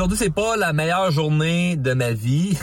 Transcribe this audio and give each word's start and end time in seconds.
aujourd'hui, 0.00 0.16
c'est 0.16 0.32
pas 0.32 0.56
la 0.56 0.72
meilleure 0.72 1.10
journée 1.10 1.76
de 1.76 1.92
ma 1.92 2.12
vie. 2.12 2.56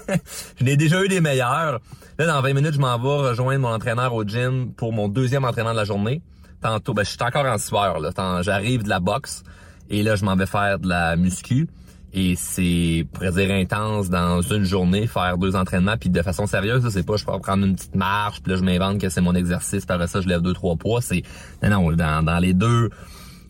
je 0.56 0.62
n'ai 0.62 0.76
déjà 0.76 1.02
eu 1.02 1.08
des 1.08 1.20
meilleures. 1.20 1.80
Là, 2.16 2.26
dans 2.26 2.40
20 2.40 2.52
minutes, 2.52 2.74
je 2.74 2.78
m'en 2.78 2.96
vais 2.96 3.28
rejoindre 3.28 3.62
mon 3.62 3.74
entraîneur 3.74 4.14
au 4.14 4.22
gym 4.22 4.72
pour 4.76 4.92
mon 4.92 5.08
deuxième 5.08 5.44
entraînement 5.44 5.72
de 5.72 5.78
la 5.78 5.84
journée. 5.84 6.22
Tantôt, 6.60 6.94
ben, 6.94 7.02
je 7.02 7.10
suis 7.10 7.18
encore 7.20 7.44
en 7.44 7.58
sueur, 7.58 7.98
là. 7.98 8.10
J'arrive 8.42 8.84
de 8.84 8.88
la 8.88 9.00
boxe 9.00 9.42
et 9.90 10.04
là, 10.04 10.14
je 10.14 10.24
m'en 10.24 10.36
vais 10.36 10.46
faire 10.46 10.78
de 10.78 10.88
la 10.88 11.16
muscu. 11.16 11.66
Et 12.12 12.36
c'est, 12.36 13.04
pour 13.12 13.32
dire, 13.32 13.50
intense 13.50 14.08
dans 14.08 14.40
une 14.42 14.62
journée, 14.62 15.08
faire 15.08 15.38
deux 15.38 15.56
entraînements, 15.56 15.96
puis 15.98 16.08
de 16.08 16.22
façon 16.22 16.46
sérieuse, 16.46 16.88
c'est 16.88 17.04
pas 17.04 17.16
je 17.16 17.24
peux 17.24 17.36
prendre 17.40 17.66
une 17.66 17.74
petite 17.74 17.96
marche, 17.96 18.40
puis 18.42 18.52
là 18.52 18.58
je 18.58 18.62
m'invente 18.64 19.00
que 19.00 19.08
c'est 19.08 19.20
mon 19.20 19.34
exercice, 19.34 19.84
par 19.84 20.08
ça 20.08 20.20
je 20.20 20.28
lève 20.28 20.40
deux, 20.40 20.54
trois 20.54 20.76
poids. 20.76 21.00
C'est. 21.00 21.24
Non, 21.64 21.90
non, 21.90 22.22
dans, 22.22 22.38
les 22.38 22.54
deux. 22.54 22.90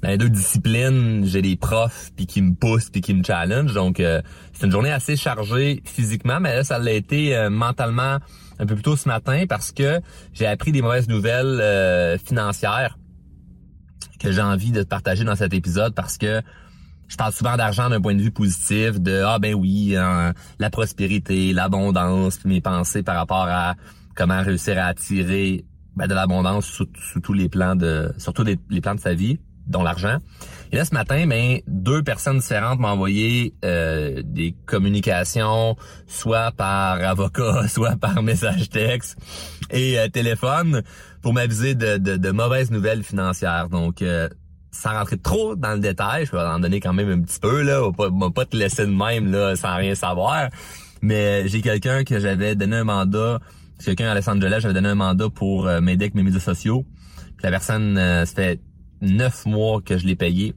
Dans 0.06 0.16
deux 0.16 0.28
disciplines, 0.28 1.24
j'ai 1.26 1.42
des 1.42 1.56
profs 1.56 2.12
puis 2.14 2.26
qui 2.26 2.40
me 2.40 2.54
poussent 2.54 2.90
puis 2.90 3.00
qui 3.00 3.12
me 3.12 3.24
challenge. 3.24 3.74
Donc 3.74 3.98
euh, 3.98 4.22
c'est 4.52 4.66
une 4.66 4.72
journée 4.72 4.92
assez 4.92 5.16
chargée 5.16 5.82
physiquement, 5.84 6.38
mais 6.38 6.54
là 6.54 6.62
ça 6.62 6.78
l'a 6.78 6.92
été 6.92 7.34
euh, 7.34 7.50
mentalement 7.50 8.18
un 8.60 8.66
peu 8.66 8.74
plus 8.74 8.84
tôt 8.84 8.94
ce 8.94 9.08
matin 9.08 9.46
parce 9.48 9.72
que 9.72 10.00
j'ai 10.32 10.46
appris 10.46 10.70
des 10.70 10.80
mauvaises 10.80 11.08
nouvelles 11.08 11.58
euh, 11.60 12.18
financières 12.18 12.98
que 14.20 14.30
j'ai 14.30 14.42
envie 14.42 14.70
de 14.70 14.84
partager 14.84 15.24
dans 15.24 15.34
cet 15.34 15.52
épisode 15.52 15.92
parce 15.92 16.18
que 16.18 16.40
je 17.08 17.16
parle 17.16 17.32
souvent 17.32 17.56
d'argent 17.56 17.90
d'un 17.90 18.00
point 18.00 18.14
de 18.14 18.22
vue 18.22 18.30
positif, 18.30 19.00
de 19.00 19.22
ah 19.26 19.40
ben 19.40 19.54
oui, 19.54 19.96
hein, 19.96 20.34
la 20.60 20.70
prospérité, 20.70 21.52
l'abondance, 21.52 22.44
mes 22.44 22.60
pensées 22.60 23.02
par 23.02 23.16
rapport 23.16 23.48
à 23.48 23.74
comment 24.14 24.40
réussir 24.40 24.78
à 24.78 24.86
attirer 24.86 25.64
ben, 25.96 26.06
de 26.06 26.14
l'abondance 26.14 26.66
sous, 26.66 26.86
tous 27.20 27.32
les 27.32 27.48
plans 27.48 27.74
de, 27.74 28.12
surtout 28.18 28.44
les, 28.44 28.56
plans 28.80 28.94
de 28.94 29.00
sa 29.00 29.14
vie, 29.14 29.40
dont 29.66 29.82
l'argent. 29.82 30.18
Et 30.72 30.76
là 30.76 30.84
ce 30.84 30.94
matin, 30.94 31.26
ben 31.26 31.60
deux 31.66 32.02
personnes 32.02 32.38
différentes 32.38 32.80
m'ont 32.80 32.88
envoyé 32.88 33.54
euh, 33.64 34.22
des 34.24 34.54
communications, 34.66 35.76
soit 36.06 36.52
par 36.52 37.00
avocat, 37.00 37.68
soit 37.68 37.96
par 37.96 38.22
message 38.22 38.68
texte 38.68 39.16
et 39.70 39.98
euh, 39.98 40.08
téléphone, 40.08 40.82
pour 41.22 41.32
m'aviser 41.32 41.74
de, 41.74 41.96
de, 41.96 42.30
mauvaises 42.30 42.70
nouvelles 42.70 43.02
financières. 43.02 43.68
Donc 43.68 44.02
euh, 44.02 44.28
sans 44.76 44.92
rentrer 44.92 45.18
trop 45.18 45.56
dans 45.56 45.72
le 45.72 45.80
détail, 45.80 46.26
je 46.26 46.32
vais 46.32 46.40
en 46.40 46.58
donner 46.58 46.80
quand 46.80 46.92
même 46.92 47.10
un 47.10 47.20
petit 47.20 47.40
peu, 47.40 47.62
là. 47.62 47.82
On 47.82 48.18
va 48.18 48.30
pas, 48.30 48.44
te 48.44 48.56
laisser 48.56 48.86
de 48.86 48.92
même, 48.92 49.32
là, 49.32 49.56
sans 49.56 49.74
rien 49.76 49.94
savoir. 49.94 50.50
Mais 51.02 51.48
j'ai 51.48 51.62
quelqu'un 51.62 52.04
que 52.04 52.18
j'avais 52.18 52.54
donné 52.54 52.76
un 52.76 52.84
mandat, 52.84 53.40
quelqu'un 53.84 54.08
à 54.08 54.14
Los 54.14 54.28
Angeles, 54.28 54.58
j'avais 54.60 54.74
donné 54.74 54.88
un 54.88 54.94
mandat 54.94 55.28
pour 55.28 55.66
euh, 55.66 55.80
m'aider 55.80 56.06
avec 56.06 56.14
mes 56.14 56.22
médias 56.22 56.40
sociaux. 56.40 56.84
La 57.42 57.50
personne, 57.50 57.96
euh, 57.98 58.24
ça 58.24 58.34
fait 58.34 58.60
neuf 59.00 59.46
mois 59.46 59.80
que 59.80 59.98
je 59.98 60.06
l'ai 60.06 60.16
payé, 60.16 60.54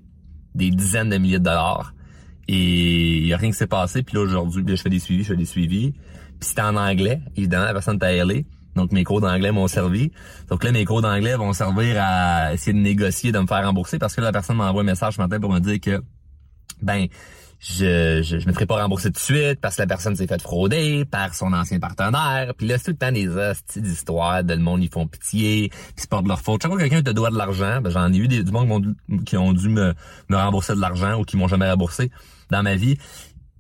des 0.56 0.70
dizaines 0.72 1.09
de 1.09 1.18
milliers 1.18 1.40
de 1.40 1.44
dollars. 1.44 1.94
Et 2.48 3.18
il 3.18 3.28
y 3.28 3.34
a 3.34 3.38
rien 3.38 3.52
qui 3.52 3.58
s'est 3.58 3.68
passé. 3.68 4.02
Puis 4.02 4.16
là, 4.16 4.22
aujourd'hui, 4.22 4.64
je 4.68 4.81
fais 4.81 4.90
des 4.90 5.00
suivis, 5.00 5.23
je 5.23 5.30
fais 5.30 5.38
des 5.38 5.46
suivis. 5.46 5.92
Puis 5.92 6.50
c'était 6.50 6.62
en 6.62 6.76
anglais, 6.76 7.22
évidemment, 7.36 7.66
la 7.66 7.73
personne 7.73 8.00
t'a 8.00 8.14
ailé. 8.14 8.46
Donc 8.76 8.92
mes 8.92 9.04
cours 9.04 9.22
d'anglais 9.22 9.52
m'ont 9.52 9.68
servi. 9.68 10.12
Donc 10.50 10.64
là, 10.64 10.72
mes 10.72 10.86
cours 10.86 11.02
d'anglais 11.02 11.36
vont 11.36 11.54
servir 11.54 11.98
à 12.00 12.54
essayer 12.54 12.73
de 12.73 12.80
négocier, 12.80 13.31
de 13.31 13.40
me 13.40 13.48
faire 13.48 13.66
rembourser 13.66 14.00
parce 14.00 14.16
que 14.16 14.22
la 14.22 14.31
personne 14.31 14.58
m'a 14.58 14.70
envoyé 14.70 14.88
un 14.88 14.92
message 14.92 15.16
ce 15.16 15.22
matin 15.22 15.40
pour 15.40 15.52
me 15.52 15.59
dire 15.59 15.80
que 15.80 16.02
ben 16.81 17.08
je, 17.60 18.22
je, 18.24 18.48
me 18.48 18.54
ferai 18.54 18.66
pas 18.66 18.82
rembourser 18.82 19.10
tout 19.10 19.20
de 19.20 19.38
suite 19.38 19.60
parce 19.60 19.76
que 19.76 19.82
la 19.82 19.88
personne 19.88 20.16
s'est 20.16 20.28
fait 20.28 20.42
frauder 20.42 21.04
par 21.04 21.36
son 21.36 21.52
ancien 21.52 21.80
partenaire. 21.80 22.54
Puis 22.58 22.68
là, 22.68 22.78
c'est 22.78 22.86
tout 22.86 22.92
le 22.92 22.98
temps 22.98 23.12
des 23.12 23.28
hosties 23.28 23.82
d'histoires, 23.82 24.44
de 24.44 24.54
le 24.54 24.62
monde, 24.62 24.82
ils 24.82 24.90
font 24.90 25.08
pitié, 25.08 25.70
puis 25.70 25.94
c'est 25.98 26.10
pas 26.10 26.22
de 26.22 26.28
leur 26.28 26.40
faute. 26.40 26.62
Chaque 26.62 26.72
fois 26.72 26.80
que 26.80 26.88
quelqu'un 26.88 27.04
te 27.04 27.12
doit 27.12 27.30
de 27.30 27.38
l'argent, 27.38 27.82
ben, 27.82 27.90
j'en 27.90 28.12
ai 28.14 28.18
eu 28.18 28.30
des, 28.30 28.44
du 28.44 28.52
monde 28.52 28.96
qui 29.25 29.36
ont 29.36 29.52
dû 29.52 29.68
me, 29.68 29.94
me 30.30 30.38
rembourser 30.38 30.74
de 30.74 30.80
l'argent 30.80 31.19
ou 31.19 31.24
qui 31.24 31.36
m'ont 31.36 31.50
jamais 31.50 31.69
remboursé 31.69 32.12
dans 32.50 32.64
ma 32.64 32.75
vie. 32.75 32.98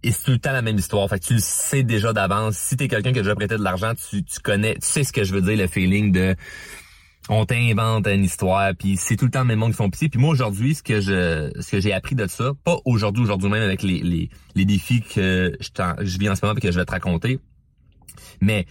Et 0.01 0.13
c'est 0.13 0.23
tout 0.23 0.31
le 0.31 0.39
temps 0.39 0.53
la 0.53 0.61
même 0.61 0.77
histoire. 0.77 1.09
Fait 1.09 1.19
que 1.19 1.25
tu 1.25 1.33
le 1.33 1.41
sais 1.41 1.83
déjà 1.83 2.13
d'avance. 2.13 2.55
Si 2.55 2.77
t'es 2.77 2.87
quelqu'un 2.87 3.11
qui 3.11 3.19
a 3.19 3.21
déjà 3.21 3.35
prêté 3.35 3.57
de 3.57 3.63
l'argent, 3.63 3.91
tu, 3.95 4.23
tu 4.23 4.39
connais, 4.39 4.75
tu 4.75 4.87
sais 4.87 5.03
ce 5.03 5.11
que 5.11 5.25
je 5.25 5.33
veux 5.33 5.41
dire, 5.41 5.57
le 5.57 5.67
feeling 5.67 6.13
de 6.13 6.37
on 7.29 7.45
t'invente 7.45 8.07
une 8.07 8.23
histoire, 8.23 8.73
puis 8.77 8.97
c'est 8.97 9.15
tout 9.15 9.25
le 9.25 9.31
temps 9.31 9.43
le 9.43 9.55
même 9.55 9.63
qui 9.69 9.73
font 9.73 9.89
pitié. 9.89 10.09
Puis 10.09 10.19
moi 10.19 10.31
aujourd'hui, 10.31 10.73
ce 10.73 10.81
que 10.83 10.99
je 10.99 11.51
ce 11.59 11.71
que 11.71 11.79
j'ai 11.79 11.93
appris 11.93 12.15
de 12.15 12.25
ça, 12.27 12.51
pas 12.63 12.77
aujourd'hui, 12.85 13.23
aujourd'hui 13.23 13.49
même 13.49 13.61
avec 13.61 13.83
les, 13.83 14.01
les, 14.01 14.29
les 14.55 14.65
défis 14.65 15.01
que 15.01 15.55
je, 15.59 16.17
vis 16.17 16.29
en 16.29 16.35
ce 16.35 16.45
moment 16.45 16.57
et 16.57 16.61
que 16.61 16.71
je 16.71 16.79
vais 16.79 16.85
te 16.85 16.91
raconter, 16.91 17.39
mais 18.41 18.65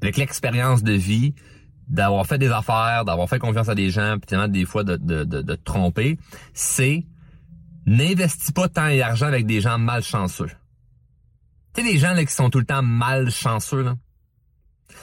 avec 0.00 0.16
l'expérience 0.16 0.84
de 0.84 0.92
vie, 0.92 1.34
d'avoir 1.88 2.24
fait 2.26 2.38
des 2.38 2.50
affaires, 2.50 3.04
d'avoir 3.04 3.28
fait 3.28 3.40
confiance 3.40 3.68
à 3.68 3.74
des 3.74 3.90
gens, 3.90 4.16
puis 4.18 4.36
des 4.50 4.64
fois 4.64 4.84
de, 4.84 4.96
de, 4.96 5.24
de, 5.24 5.42
de 5.42 5.54
te 5.54 5.64
tromper, 5.64 6.18
c'est 6.52 7.04
n'investis 7.86 8.52
pas 8.52 8.68
temps 8.68 8.86
et 8.86 9.02
argent 9.02 9.26
avec 9.26 9.46
des 9.46 9.60
gens 9.60 9.78
malchanceux. 9.78 10.50
Tu 11.74 11.82
sais, 11.82 11.92
des 11.92 11.98
gens 11.98 12.12
là, 12.12 12.24
qui 12.24 12.32
sont 12.32 12.50
tout 12.50 12.58
le 12.58 12.66
temps 12.66 12.82
malchanceux, 12.82 13.82
là. 13.82 13.96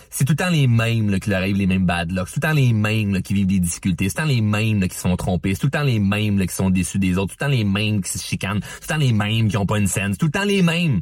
C'est 0.10 0.26
tout 0.26 0.34
le 0.34 0.38
temps 0.38 0.50
les 0.50 0.68
mêmes 0.68 1.20
qui 1.20 1.30
leur 1.30 1.40
arrivent 1.40 1.58
les 1.58 1.68
mêmes 1.68 1.86
bad 1.86 2.12
luck. 2.12 2.28
C'est 2.28 2.40
tout 2.40 2.48
le 2.48 2.54
temps 2.54 2.56
les 2.56 2.74
mêmes 2.74 3.22
qui 3.22 3.34
vivent 3.34 3.48
des 3.48 3.60
difficultés. 3.60 4.10
C'est 4.10 4.16
tout 4.16 4.22
le 4.22 4.28
temps 4.28 4.34
les 4.34 4.42
mêmes 4.42 4.88
qui 4.88 4.96
se 4.96 5.02
font 5.02 5.16
tromper. 5.16 5.54
C'est 5.54 5.62
tout 5.62 5.68
le 5.68 5.72
temps 5.72 5.84
les 5.84 6.00
mêmes 6.00 6.40
qui 6.46 6.56
sont 6.56 6.70
déçus 6.70 7.00
des 7.00 7.18
autres. 7.18 7.34
C'est 7.34 7.38
tout 7.38 7.52
le 7.52 7.52
temps 7.52 7.58
les 7.58 7.64
mêmes 7.64 8.02
qui 8.02 8.12
se 8.12 8.24
chicanent. 8.24 8.62
C'est 8.64 8.88
tout 8.88 8.94
le 8.94 8.94
temps 8.94 8.98
les 8.98 9.14
mêmes 9.14 9.48
qui 9.50 9.58
ont 9.58 9.66
pas 9.66 9.78
une 9.78 9.88
scène. 9.88 10.14
C'est 10.14 10.20
tout 10.20 10.28
le 10.28 10.32
temps 10.32 10.46
les 10.46 10.62
mêmes. 10.62 11.02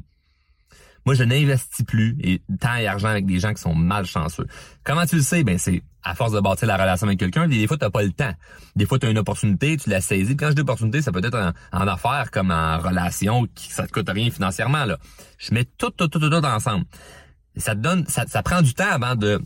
Moi, 1.05 1.15
je 1.15 1.23
n'investis 1.23 1.85
plus 1.85 2.17
et 2.23 2.41
temps 2.59 2.75
et 2.75 2.87
argent 2.87 3.09
avec 3.09 3.25
des 3.25 3.39
gens 3.39 3.53
qui 3.53 3.61
sont 3.61 3.75
malchanceux. 3.75 4.47
Comment 4.83 5.05
tu 5.05 5.17
le 5.17 5.21
sais? 5.21 5.43
Ben, 5.43 5.57
c'est 5.57 5.83
à 6.03 6.15
force 6.15 6.31
de 6.31 6.39
bâtir 6.39 6.67
la 6.67 6.77
relation 6.77 7.07
avec 7.07 7.19
quelqu'un, 7.19 7.47
des 7.47 7.67
fois, 7.67 7.77
tu 7.77 7.83
n'as 7.83 7.89
pas 7.89 8.03
le 8.03 8.11
temps. 8.11 8.31
Des 8.75 8.85
fois, 8.85 8.99
tu 8.99 9.07
as 9.07 9.09
une 9.09 9.17
opportunité, 9.17 9.77
tu 9.77 9.89
la 9.89 10.01
saisis. 10.01 10.35
quand 10.35 10.49
je 10.49 10.53
dis 10.53 10.61
opportunité, 10.61 11.01
ça 11.01 11.11
peut 11.11 11.21
être 11.23 11.53
en, 11.71 11.87
affaires 11.87 12.29
comme 12.31 12.51
en 12.51 12.77
relation, 12.77 13.47
qui 13.53 13.71
ça 13.71 13.85
te 13.85 13.91
coûte 13.91 14.09
rien 14.09 14.29
financièrement. 14.29 14.85
Je 15.37 15.53
mets 15.53 15.65
tout, 15.65 15.89
tout, 15.91 16.07
tout, 16.07 16.19
tout, 16.19 16.29
tout 16.29 16.45
ensemble. 16.45 16.85
Ça 17.57 17.75
te 17.75 17.81
donne, 17.81 18.05
ça, 18.07 18.25
ça 18.27 18.41
prend 18.43 18.61
du 18.61 18.73
temps 18.73 18.89
avant 18.89 19.15
de 19.15 19.41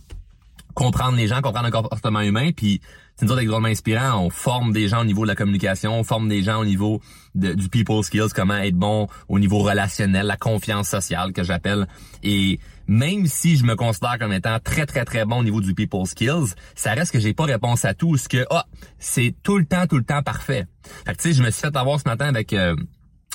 comprendre 0.73 1.18
les 1.18 1.28
gens, 1.28 1.41
comprendre 1.41 1.66
le 1.66 1.72
comportement 1.72 2.22
humain, 2.22 2.51
puis 2.56 2.81
c'est 3.16 3.23
une 3.23 3.29
sorte 3.29 3.40
d'exemple 3.40 3.66
inspirant. 3.66 4.23
On 4.23 4.29
forme 4.29 4.73
des 4.73 4.88
gens 4.88 5.01
au 5.01 5.06
niveau 5.06 5.23
de 5.23 5.28
la 5.28 5.35
communication, 5.35 6.00
on 6.00 6.03
forme 6.03 6.29
des 6.29 6.44
gens 6.44 6.59
au 6.59 6.66
niveau 6.66 7.01
du 7.34 7.68
people 7.69 8.03
skills, 8.03 8.29
comment 8.34 8.57
être 8.57 8.75
bon 8.75 9.07
au 9.28 9.40
niveau 9.40 9.57
relationnel, 9.57 10.28
la 10.28 10.38
confiance 10.38 10.88
sociale 10.88 11.34
que 11.34 11.44
j'appelle. 11.44 11.88
Et 12.22 12.59
même 12.88 13.25
si 13.25 13.57
je 13.57 13.63
me 13.63 13.75
considère 13.75 14.19
comme 14.19 14.34
étant 14.34 14.59
très 14.59 14.85
très 14.85 15.03
très 15.03 15.25
bon 15.25 15.39
au 15.39 15.44
niveau 15.44 15.62
du 15.62 15.74
people 15.74 16.06
skills, 16.06 16.53
ça 16.75 16.94
reste 16.94 17.12
que 17.12 17.19
j'ai 17.19 17.34
pas 17.34 17.45
réponse 17.45 17.85
à 17.85 17.95
tout, 17.95 18.16
ce 18.18 18.29
que 18.29 18.45
ah 18.51 18.68
c'est 19.00 19.35
tout 19.41 19.57
le 19.57 19.66
temps 19.66 19.88
tout 19.88 19.97
le 19.97 20.06
temps 20.06 20.22
parfait. 20.22 20.68
Fait 21.06 21.13
que 21.13 21.22
tu 21.22 21.29
sais, 21.29 21.34
je 21.34 21.41
me 21.41 21.50
suis 21.50 21.62
fait 21.62 21.75
avoir 21.75 22.00
ce 22.00 22.07
matin 22.07 22.28
avec 22.28 22.53
euh, 22.53 22.75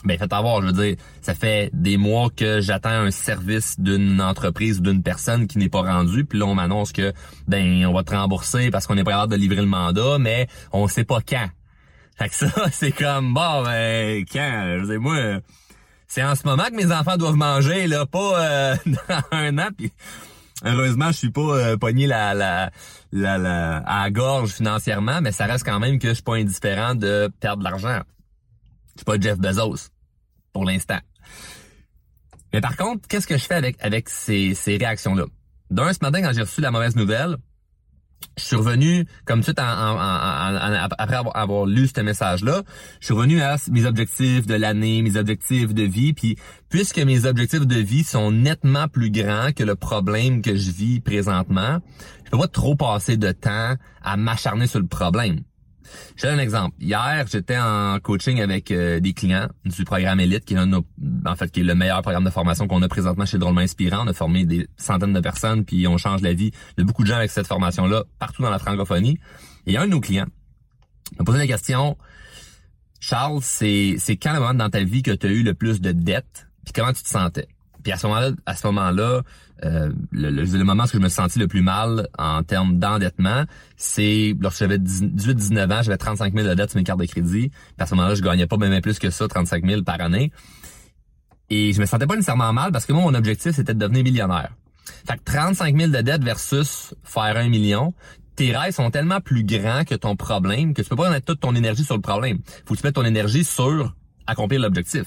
ben 0.04 0.18
faites 0.18 0.32
avoir, 0.32 0.60
je 0.62 0.66
veux 0.66 0.72
dire, 0.72 0.96
ça 1.20 1.34
fait 1.34 1.70
des 1.72 1.96
mois 1.96 2.28
que 2.34 2.60
j'attends 2.60 2.90
un 2.90 3.10
service 3.10 3.78
d'une 3.78 4.20
entreprise 4.20 4.78
ou 4.78 4.82
d'une 4.82 5.02
personne 5.02 5.46
qui 5.46 5.58
n'est 5.58 5.68
pas 5.68 5.82
rendu, 5.82 6.24
puis 6.24 6.38
là 6.38 6.46
on 6.46 6.54
m'annonce 6.54 6.92
que 6.92 7.12
ben 7.48 7.84
on 7.86 7.92
va 7.92 8.02
te 8.02 8.14
rembourser 8.14 8.70
parce 8.70 8.86
qu'on 8.86 8.96
est 8.96 9.04
prêt 9.04 9.14
à 9.14 9.26
de 9.26 9.36
livrer 9.36 9.60
le 9.60 9.66
mandat, 9.66 10.18
mais 10.18 10.48
on 10.72 10.88
sait 10.88 11.04
pas 11.04 11.20
quand. 11.26 11.48
Fait 12.16 12.28
que 12.28 12.34
ça, 12.34 12.48
c'est 12.72 12.92
comme 12.92 13.34
bon 13.34 13.62
ben 13.62 14.24
quand, 14.30 14.76
je 14.80 14.84
veux 14.84 14.98
moi, 14.98 15.40
c'est 16.08 16.22
en 16.22 16.34
ce 16.34 16.46
moment 16.46 16.64
que 16.64 16.76
mes 16.76 16.92
enfants 16.92 17.16
doivent 17.16 17.36
manger, 17.36 17.86
là, 17.86 18.06
pas 18.06 18.40
euh, 18.40 18.76
dans 18.86 19.22
un 19.30 19.58
an, 19.58 19.68
puis 19.76 19.92
heureusement 20.64 21.12
je 21.12 21.16
suis 21.16 21.30
pas 21.30 21.40
euh, 21.40 21.76
pogné 21.76 22.06
la, 22.06 22.34
la, 22.34 22.70
la, 23.12 23.38
la, 23.38 23.78
à 23.78 24.04
la 24.04 24.10
gorge 24.10 24.50
financièrement, 24.50 25.20
mais 25.20 25.32
ça 25.32 25.46
reste 25.46 25.64
quand 25.64 25.78
même 25.78 25.98
que 25.98 26.08
je 26.08 26.14
suis 26.14 26.22
pas 26.22 26.36
indifférent 26.36 26.94
de 26.94 27.30
perdre 27.40 27.58
de 27.58 27.64
l'argent. 27.64 28.00
Je 28.94 29.00
suis 29.00 29.04
pas 29.04 29.18
Jeff 29.18 29.38
Bezos 29.38 29.88
pour 30.52 30.64
l'instant. 30.64 30.98
Mais 32.52 32.60
par 32.60 32.76
contre, 32.76 33.08
qu'est-ce 33.08 33.26
que 33.26 33.38
je 33.38 33.44
fais 33.44 33.54
avec, 33.54 33.76
avec 33.80 34.08
ces, 34.08 34.54
ces 34.54 34.76
réactions-là? 34.76 35.24
D'un, 35.70 35.92
ce 35.92 35.98
matin, 36.02 36.20
quand 36.20 36.32
j'ai 36.34 36.42
reçu 36.42 36.60
la 36.60 36.70
mauvaise 36.70 36.96
nouvelle, 36.96 37.36
je 38.38 38.44
suis 38.44 38.56
revenu, 38.56 39.06
comme 39.24 39.42
tout, 39.42 39.58
en, 39.58 39.96
après 40.98 41.16
avoir, 41.16 41.66
lu 41.66 41.88
ce 41.88 42.00
message-là, 42.00 42.62
je 43.00 43.06
suis 43.06 43.14
revenu 43.14 43.40
à 43.40 43.56
mes 43.70 43.84
objectifs 43.84 44.46
de 44.46 44.54
l'année, 44.54 45.02
mes 45.02 45.16
objectifs 45.16 45.74
de 45.74 45.82
vie, 45.82 46.12
puis 46.12 46.36
puisque 46.68 46.98
mes 46.98 47.26
objectifs 47.26 47.66
de 47.66 47.78
vie 47.78 48.04
sont 48.04 48.30
nettement 48.30 48.88
plus 48.88 49.10
grands 49.10 49.52
que 49.52 49.64
le 49.64 49.74
problème 49.74 50.42
que 50.42 50.56
je 50.56 50.70
vis 50.70 51.00
présentement, 51.00 51.78
je 52.24 52.30
peux 52.30 52.38
pas 52.38 52.48
trop 52.48 52.74
passer 52.74 53.16
de 53.16 53.32
temps 53.32 53.76
à 54.02 54.16
m'acharner 54.16 54.66
sur 54.66 54.80
le 54.80 54.86
problème. 54.86 55.40
Je 56.16 56.26
donne 56.26 56.38
un 56.38 56.42
exemple. 56.42 56.76
Hier, 56.80 57.26
j'étais 57.30 57.58
en 57.58 57.98
coaching 58.00 58.40
avec 58.40 58.70
euh, 58.70 59.00
des 59.00 59.12
clients 59.12 59.48
du 59.64 59.84
programme 59.84 60.20
Elite, 60.20 60.44
qui 60.44 60.54
est 60.54 60.58
en 60.58 61.36
fait 61.36 61.50
qui 61.50 61.60
est 61.60 61.64
le 61.64 61.74
meilleur 61.74 62.02
programme 62.02 62.24
de 62.24 62.30
formation 62.30 62.66
qu'on 62.66 62.82
a 62.82 62.88
présentement 62.88 63.26
chez 63.26 63.38
Drôlement 63.38 63.60
Inspirant. 63.60 64.04
On 64.04 64.08
a 64.08 64.12
formé 64.12 64.44
des 64.44 64.68
centaines 64.76 65.12
de 65.12 65.20
personnes, 65.20 65.64
puis 65.64 65.86
on 65.86 65.98
change 65.98 66.20
la 66.22 66.32
vie 66.32 66.52
de 66.76 66.82
beaucoup 66.82 67.02
de 67.02 67.08
gens 67.08 67.16
avec 67.16 67.30
cette 67.30 67.46
formation-là 67.46 68.04
partout 68.18 68.42
dans 68.42 68.50
la 68.50 68.58
francophonie. 68.58 69.18
Et 69.66 69.76
un 69.76 69.86
de 69.86 69.90
nos 69.90 70.00
clients 70.00 70.26
m'a 71.18 71.24
posé 71.24 71.38
la 71.38 71.46
question, 71.46 71.96
Charles, 73.00 73.40
c'est 73.42 73.96
c'est 73.98 74.16
quand 74.16 74.32
le 74.32 74.40
moment 74.40 74.54
dans 74.54 74.70
ta 74.70 74.82
vie 74.82 75.02
que 75.02 75.10
tu 75.10 75.26
as 75.26 75.30
eu 75.30 75.42
le 75.42 75.54
plus 75.54 75.80
de 75.80 75.92
dettes, 75.92 76.48
puis 76.64 76.72
comment 76.72 76.92
tu 76.92 77.02
te 77.02 77.08
sentais? 77.08 77.48
Puis 77.82 77.92
à 77.92 77.96
ce 77.96 78.06
moment-là, 78.06 78.30
à 78.46 78.56
ce 78.56 78.66
moment-là, 78.68 79.22
euh, 79.64 79.92
le, 80.10 80.30
le, 80.30 80.64
moment 80.64 80.84
où 80.84 80.88
je 80.88 80.98
me 80.98 81.08
suis 81.08 81.16
senti 81.16 81.38
le 81.38 81.46
plus 81.46 81.62
mal 81.62 82.08
en 82.18 82.42
termes 82.42 82.78
d'endettement, 82.78 83.44
c'est 83.76 84.34
lorsque 84.40 84.60
j'avais 84.60 84.78
18-19 84.78 85.72
ans, 85.72 85.82
j'avais 85.82 85.98
35 85.98 86.34
000 86.34 86.48
de 86.48 86.54
dettes 86.54 86.70
sur 86.70 86.78
mes 86.78 86.84
cartes 86.84 87.00
de 87.00 87.06
crédit. 87.06 87.48
Puis 87.48 87.74
à 87.78 87.86
ce 87.86 87.94
moment-là, 87.94 88.14
je 88.14 88.22
gagnais 88.22 88.46
pas 88.46 88.56
même 88.56 88.80
plus 88.80 88.98
que 88.98 89.10
ça, 89.10 89.28
35 89.28 89.64
000 89.64 89.82
par 89.82 90.00
année. 90.00 90.32
Et 91.50 91.72
je 91.72 91.80
me 91.80 91.86
sentais 91.86 92.06
pas 92.06 92.16
nécessairement 92.16 92.52
mal 92.52 92.72
parce 92.72 92.86
que 92.86 92.92
moi, 92.92 93.02
mon 93.02 93.14
objectif, 93.14 93.52
c'était 93.52 93.74
de 93.74 93.78
devenir 93.78 94.02
millionnaire. 94.02 94.52
Fait 95.06 95.16
que 95.16 95.24
35 95.24 95.76
000 95.76 95.90
de 95.92 96.00
dette 96.00 96.24
versus 96.24 96.94
faire 97.04 97.36
un 97.36 97.48
million, 97.48 97.94
tes 98.36 98.56
rêves 98.56 98.74
sont 98.74 98.90
tellement 98.90 99.20
plus 99.20 99.44
grands 99.44 99.84
que 99.84 99.94
ton 99.94 100.16
problème 100.16 100.74
que 100.74 100.82
tu 100.82 100.88
peux 100.88 100.96
pas 100.96 101.10
mettre 101.10 101.26
toute 101.26 101.40
ton 101.40 101.54
énergie 101.54 101.84
sur 101.84 101.94
le 101.94 102.00
problème. 102.00 102.38
Faut 102.66 102.74
que 102.74 102.80
tu 102.80 102.86
mettes 102.86 102.94
ton 102.94 103.04
énergie 103.04 103.44
sur 103.44 103.94
accomplir 104.26 104.60
l'objectif. 104.60 105.04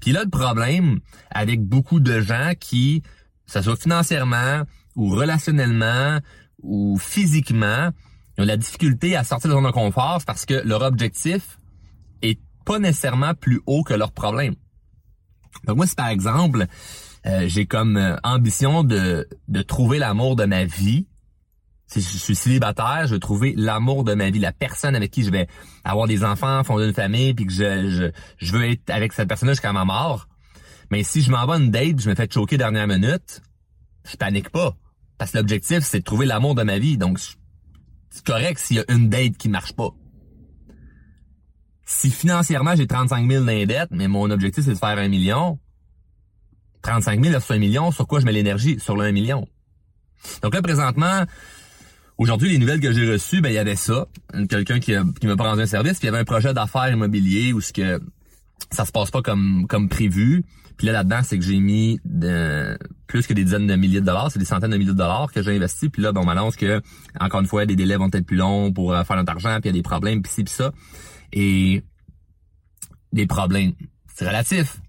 Puis 0.00 0.12
là, 0.12 0.24
le 0.24 0.30
problème 0.30 1.00
avec 1.30 1.62
beaucoup 1.62 2.00
de 2.00 2.20
gens 2.20 2.52
qui, 2.58 3.02
que 3.46 3.52
ce 3.52 3.62
soit 3.62 3.76
financièrement 3.76 4.62
ou 4.94 5.10
relationnellement 5.10 6.20
ou 6.62 6.98
physiquement, 6.98 7.90
ont 8.38 8.44
la 8.44 8.56
difficulté 8.56 9.16
à 9.16 9.24
sortir 9.24 9.48
de 9.48 9.54
leur 9.54 9.62
zone 9.62 9.72
confort 9.72 10.22
parce 10.26 10.44
que 10.44 10.54
leur 10.66 10.82
objectif 10.82 11.58
est 12.22 12.40
pas 12.64 12.78
nécessairement 12.78 13.34
plus 13.34 13.60
haut 13.66 13.82
que 13.82 13.94
leur 13.94 14.12
problème. 14.12 14.54
Donc 15.64 15.76
moi, 15.76 15.86
si 15.86 15.94
par 15.94 16.08
exemple, 16.08 16.66
euh, 17.26 17.44
j'ai 17.48 17.66
comme 17.66 17.96
euh, 17.96 18.16
ambition 18.22 18.84
de, 18.84 19.28
de 19.48 19.62
trouver 19.62 19.98
l'amour 19.98 20.36
de 20.36 20.44
ma 20.44 20.64
vie, 20.64 21.06
si 21.86 22.00
je 22.00 22.18
suis 22.18 22.34
célibataire, 22.34 23.06
je 23.06 23.14
veux 23.14 23.20
trouver 23.20 23.54
l'amour 23.56 24.04
de 24.04 24.14
ma 24.14 24.30
vie, 24.30 24.40
la 24.40 24.52
personne 24.52 24.96
avec 24.96 25.10
qui 25.10 25.22
je 25.22 25.30
vais 25.30 25.46
avoir 25.84 26.06
des 26.06 26.24
enfants, 26.24 26.64
fonder 26.64 26.86
une 26.86 26.94
famille, 26.94 27.32
puis 27.34 27.46
que 27.46 27.52
je, 27.52 27.88
je, 27.88 28.10
je 28.38 28.52
veux 28.52 28.64
être 28.70 28.90
avec 28.90 29.12
cette 29.12 29.28
personne-là 29.28 29.52
jusqu'à 29.52 29.72
ma 29.72 29.84
mort. 29.84 30.28
Mais 30.90 31.02
si 31.02 31.22
je 31.22 31.30
m'en 31.30 31.46
vais 31.46 31.62
une 31.62 31.70
date, 31.70 32.00
je 32.00 32.10
me 32.10 32.14
fais 32.14 32.28
choquer 32.30 32.58
dernière 32.58 32.86
minute, 32.86 33.42
je 34.04 34.16
panique 34.16 34.50
pas. 34.50 34.76
Parce 35.18 35.32
que 35.32 35.38
l'objectif, 35.38 35.80
c'est 35.80 36.00
de 36.00 36.04
trouver 36.04 36.26
l'amour 36.26 36.54
de 36.54 36.62
ma 36.62 36.78
vie. 36.78 36.98
Donc, 36.98 37.18
c'est 38.10 38.24
correct 38.24 38.58
s'il 38.58 38.76
y 38.76 38.80
a 38.80 38.84
une 38.88 39.08
date 39.08 39.36
qui 39.36 39.48
marche 39.48 39.72
pas. 39.72 39.90
Si 41.84 42.10
financièrement, 42.10 42.74
j'ai 42.74 42.86
35 42.86 43.30
000 43.30 43.44
dans 43.44 43.86
mais 43.92 44.08
mon 44.08 44.30
objectif, 44.30 44.64
c'est 44.64 44.72
de 44.72 44.78
faire 44.78 44.98
un 44.98 45.08
million, 45.08 45.58
35 46.82 47.20
000 47.20 47.32
versus 47.32 47.52
un 47.52 47.58
million, 47.58 47.90
sur 47.92 48.06
quoi 48.06 48.20
je 48.20 48.26
mets 48.26 48.32
l'énergie? 48.32 48.78
Sur 48.80 48.96
le 48.96 49.04
1 49.04 49.12
million. 49.12 49.46
Donc 50.42 50.54
là, 50.54 50.62
présentement, 50.62 51.24
Aujourd'hui, 52.18 52.48
les 52.48 52.58
nouvelles 52.58 52.80
que 52.80 52.92
j'ai 52.92 53.10
reçues, 53.10 53.42
ben 53.42 53.50
il 53.50 53.54
y 53.54 53.58
avait 53.58 53.76
ça, 53.76 54.06
quelqu'un 54.48 54.80
qui, 54.80 54.92
qui 55.20 55.26
m'a 55.26 55.34
rendu 55.34 55.62
un 55.62 55.66
service, 55.66 55.98
puis 55.98 56.08
il 56.08 56.10
y 56.10 56.14
avait 56.14 56.20
un 56.20 56.24
projet 56.24 56.54
d'affaires 56.54 56.88
immobilier 56.88 57.52
où 57.52 57.60
ce 57.60 57.74
que 57.74 58.00
ça 58.70 58.86
se 58.86 58.92
passe 58.92 59.10
pas 59.10 59.20
comme 59.20 59.66
comme 59.68 59.88
prévu. 59.88 60.44
Puis 60.78 60.86
là 60.86 60.92
là-dedans, 60.92 61.20
c'est 61.22 61.38
que 61.38 61.44
j'ai 61.44 61.58
mis 61.58 62.00
de, 62.04 62.78
plus 63.06 63.26
que 63.26 63.32
des 63.32 63.44
dizaines 63.44 63.66
de 63.66 63.76
milliers 63.76 64.00
de 64.00 64.06
dollars, 64.06 64.30
c'est 64.30 64.38
des 64.38 64.44
centaines 64.44 64.70
de 64.70 64.76
milliers 64.76 64.92
de 64.92 64.96
dollars 64.96 65.30
que 65.32 65.42
j'ai 65.42 65.56
investi. 65.56 65.88
Puis 65.88 66.02
là, 66.02 66.12
ben, 66.12 66.20
on 66.22 66.24
m'annonce 66.24 66.56
que 66.56 66.82
encore 67.18 67.40
une 67.40 67.46
fois, 67.46 67.66
des 67.66 67.76
délais 67.76 67.96
vont 67.96 68.08
être 68.12 68.26
plus 68.26 68.36
longs 68.36 68.72
pour 68.72 68.92
euh, 68.92 69.04
faire 69.04 69.16
notre 69.16 69.32
argent, 69.32 69.58
puis 69.60 69.70
il 69.70 69.76
y 69.76 69.78
a 69.78 69.78
des 69.78 69.82
problèmes, 69.82 70.22
puis 70.22 70.32
ci, 70.32 70.44
puis 70.44 70.52
ça. 70.52 70.72
Et 71.32 71.82
des 73.12 73.26
problèmes, 73.26 73.72
c'est 74.14 74.26
relatif. 74.26 74.80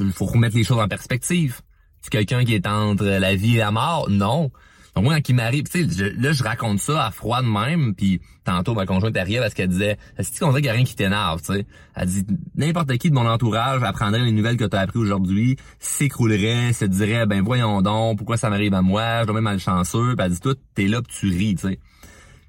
Il 0.00 0.12
faut 0.12 0.26
remettre 0.26 0.56
les 0.56 0.64
choses 0.64 0.80
en 0.80 0.88
perspective. 0.88 1.60
C'est 2.00 2.10
quelqu'un 2.10 2.44
qui 2.44 2.54
est 2.54 2.66
entre 2.66 3.04
la 3.04 3.34
vie 3.34 3.56
et 3.56 3.58
la 3.58 3.70
mort? 3.70 4.08
Non. 4.10 4.50
Moi, 4.94 5.18
il 5.26 5.34
m'arrive, 5.34 5.64
tu 5.64 5.88
sais, 5.88 6.12
là, 6.18 6.32
je 6.32 6.42
raconte 6.44 6.78
ça 6.78 7.06
à 7.06 7.10
froid 7.10 7.40
de 7.40 7.46
même, 7.46 7.94
puis 7.94 8.20
tantôt, 8.44 8.74
ma 8.74 8.84
conjointe 8.84 9.16
arrive 9.16 9.40
parce 9.40 9.54
qu'elle 9.54 9.70
disait, 9.70 9.96
est-ce 10.18 10.38
qu'on 10.38 10.48
dirait 10.48 10.60
qu'il 10.60 10.66
y 10.66 10.70
a 10.70 10.74
rien 10.74 10.84
qui 10.84 10.94
t'énerve, 10.94 11.40
tu 11.40 11.54
sais? 11.54 11.66
Elle 11.94 12.08
dit, 12.08 12.26
n'importe 12.56 12.98
qui 12.98 13.08
de 13.08 13.14
mon 13.14 13.26
entourage 13.26 13.82
apprendrait 13.82 14.20
les 14.20 14.32
nouvelles 14.32 14.58
que 14.58 14.66
tu 14.66 14.76
as 14.76 14.80
appris 14.80 14.98
aujourd'hui, 14.98 15.56
s'écroulerait, 15.78 16.74
se 16.74 16.84
dirait, 16.84 17.24
ben 17.24 17.42
voyons 17.42 17.80
donc, 17.80 18.18
pourquoi 18.18 18.36
ça 18.36 18.50
m'arrive 18.50 18.74
à 18.74 18.82
moi, 18.82 19.22
je 19.22 19.26
dois 19.26 19.34
même 19.36 19.44
malchanceux, 19.44 20.14
puis 20.14 20.26
elle 20.26 20.32
dit, 20.32 20.40
toi, 20.40 20.54
t'es 20.74 20.86
là, 20.86 21.00
pis 21.00 21.14
tu 21.14 21.28
ris, 21.28 21.54
tu 21.54 21.68
sais. 21.68 21.78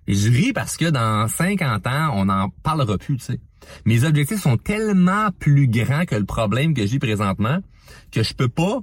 Et 0.07 0.13
je 0.13 0.29
ris 0.29 0.51
parce 0.51 0.75
que 0.75 0.89
dans 0.89 1.29
50 1.29 1.87
ans, 1.87 2.11
on 2.15 2.25
n'en 2.25 2.49
parlera 2.61 2.97
plus, 2.97 3.17
tu 3.17 3.23
sais. 3.23 3.39
Mes 3.85 4.03
objectifs 4.03 4.41
sont 4.41 4.57
tellement 4.57 5.29
plus 5.39 5.69
grands 5.69 6.03
que 6.03 6.15
le 6.15 6.25
problème 6.25 6.73
que 6.73 6.85
j'ai 6.85 6.99
présentement 6.99 7.59
que 8.11 8.21
je 8.21 8.33
peux 8.33 8.49
pas 8.49 8.81